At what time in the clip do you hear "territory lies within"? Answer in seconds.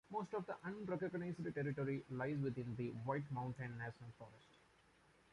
1.53-2.75